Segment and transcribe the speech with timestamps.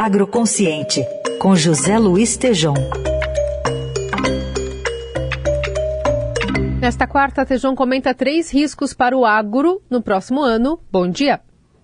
[0.00, 1.04] Agroconsciente,
[1.40, 2.72] com José Luiz Tejom.
[6.80, 10.78] Nesta quarta, Tejom comenta três riscos para o agro no próximo ano.
[10.92, 11.40] Bom dia.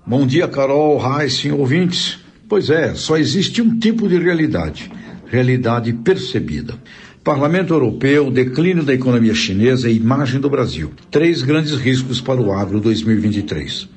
[0.06, 2.21] Bom dia, Carol, Raíssen, ouvintes.
[2.48, 4.92] Pois é, só existe um tipo de realidade,
[5.26, 6.78] realidade percebida.
[7.24, 10.92] Parlamento Europeu, declínio da economia chinesa e imagem do Brasil.
[11.10, 13.88] Três grandes riscos para o agro 2023.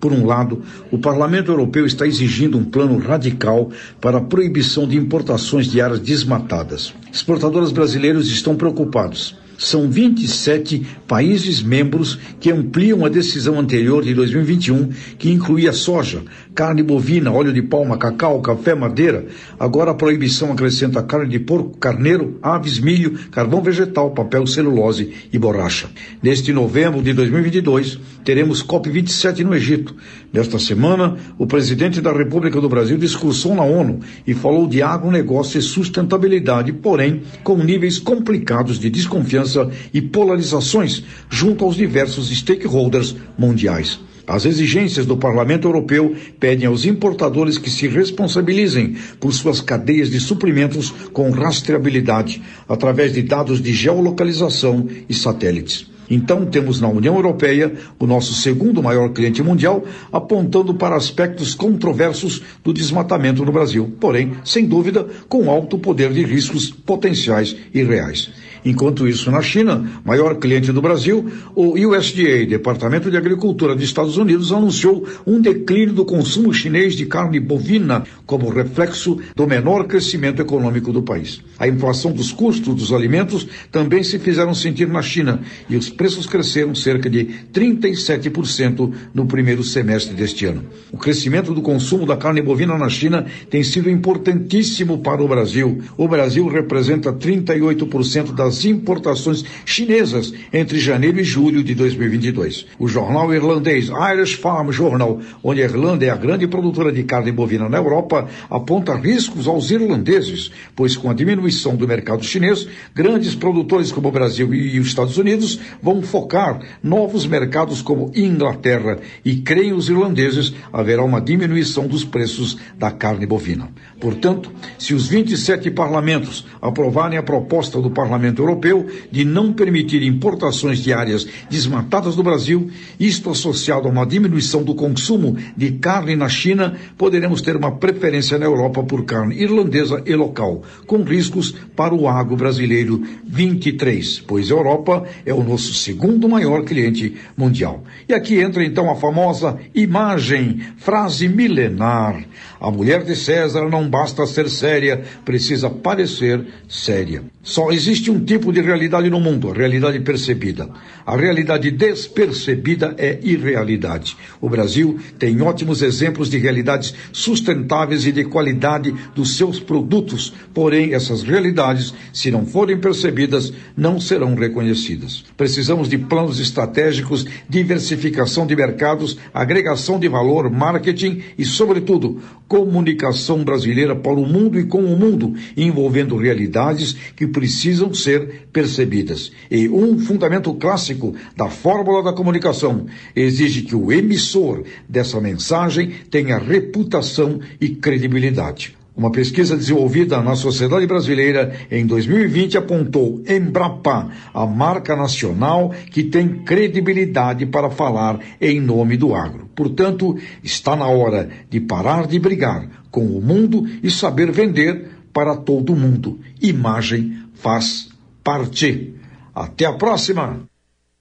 [0.00, 3.70] Por um lado, o Parlamento Europeu está exigindo um plano radical
[4.00, 6.92] para a proibição de importações de áreas desmatadas.
[7.12, 14.90] Exportadores brasileiros estão preocupados são 27 países membros que ampliam a decisão anterior de 2021,
[15.18, 16.22] que incluía soja,
[16.54, 19.26] carne bovina, óleo de palma, cacau, café, madeira.
[19.58, 25.38] Agora a proibição acrescenta carne de porco, carneiro, aves, milho, carvão vegetal, papel, celulose e
[25.38, 25.88] borracha.
[26.22, 29.94] Neste novembro de 2022, teremos COP27 no Egito.
[30.32, 35.58] Nesta semana, o presidente da República do Brasil discursou na ONU e falou de agronegócio
[35.58, 39.43] e sustentabilidade, porém com níveis complicados de desconfiança
[39.92, 44.00] e polarizações junto aos diversos stakeholders mundiais.
[44.26, 50.18] As exigências do Parlamento Europeu pedem aos importadores que se responsabilizem por suas cadeias de
[50.18, 55.93] suprimentos com rastreabilidade, através de dados de geolocalização e satélites.
[56.10, 62.42] Então, temos na União Europeia o nosso segundo maior cliente mundial, apontando para aspectos controversos
[62.62, 68.30] do desmatamento no Brasil, porém, sem dúvida, com alto poder de riscos potenciais e reais.
[68.64, 74.16] Enquanto isso, na China, maior cliente do Brasil, o USDA, Departamento de Agricultura dos Estados
[74.16, 80.40] Unidos, anunciou um declínio do consumo chinês de carne bovina como reflexo do menor crescimento
[80.40, 81.42] econômico do país.
[81.58, 86.26] A inflação dos custos dos alimentos também se fizeram sentir na China e os preços
[86.26, 90.64] cresceram cerca de 37% no primeiro semestre deste ano.
[90.92, 95.82] O crescimento do consumo da carne bovina na China tem sido importantíssimo para o Brasil.
[95.96, 102.66] O Brasil representa 38% das importações chinesas entre janeiro e julho de 2022.
[102.78, 107.32] O jornal irlandês Irish Farm Journal, onde a Irlanda é a grande produtora de carne
[107.32, 113.34] bovina na Europa, aponta riscos aos irlandeses, pois com a diminuição do mercado chinês, grandes
[113.34, 119.36] produtores como o Brasil e os Estados Unidos vão focar novos mercados como Inglaterra e
[119.36, 123.68] creem os irlandeses haverá uma diminuição dos preços da carne bovina.
[124.00, 130.78] Portanto, se os 27 parlamentos aprovarem a proposta do Parlamento Europeu de não permitir importações
[130.78, 136.28] de áreas desmatadas do Brasil, isto associado a uma diminuição do consumo de carne na
[136.30, 141.94] China, poderemos ter uma preferência na Europa por carne irlandesa e local, com riscos para
[141.94, 147.84] o agro brasileiro 23, pois a Europa é o nosso segundo maior cliente mundial.
[148.08, 152.24] E aqui entra então a famosa imagem, frase milenar.
[152.60, 157.22] A mulher de César não basta ser séria, precisa parecer séria.
[157.42, 160.70] Só existe um tipo de realidade no mundo, a realidade percebida.
[161.04, 164.16] A realidade despercebida é irrealidade.
[164.40, 170.94] O Brasil tem ótimos exemplos de realidades sustentáveis e de qualidade dos seus produtos, porém
[170.94, 175.24] essas realidades, se não forem percebidas, não serão reconhecidas.
[175.64, 183.96] Precisamos de planos estratégicos, diversificação de mercados, agregação de valor, marketing e, sobretudo, comunicação brasileira
[183.96, 189.32] para o mundo e com o mundo, envolvendo realidades que precisam ser percebidas.
[189.50, 192.84] E um fundamento clássico da fórmula da comunicação
[193.16, 198.76] exige que o emissor dessa mensagem tenha reputação e credibilidade.
[198.96, 206.44] Uma pesquisa desenvolvida na sociedade brasileira em 2020 apontou Embrapa, a marca nacional que tem
[206.44, 209.50] credibilidade para falar em nome do agro.
[209.56, 215.36] Portanto, está na hora de parar de brigar com o mundo e saber vender para
[215.36, 216.20] todo mundo.
[216.40, 217.88] Imagem faz
[218.22, 218.94] parte.
[219.34, 220.44] Até a próxima!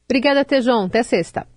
[0.09, 0.86] Obrigada, Tejon.
[0.86, 1.53] Até sexta.